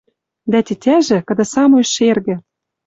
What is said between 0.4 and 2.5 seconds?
Дӓ тетяжӹ, кыды самой шергӹ